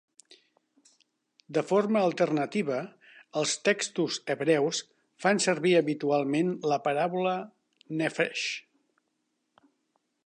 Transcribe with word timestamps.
De 1.57 1.63
forma 1.71 2.01
alternativa, 2.05 2.79
els 3.41 3.53
textos 3.69 4.17
hebreus 4.35 4.79
fan 5.27 5.43
servir 5.47 5.75
habitualment 5.83 6.51
la 6.73 6.81
paraula 6.89 7.35
"nephesh". 8.01 8.49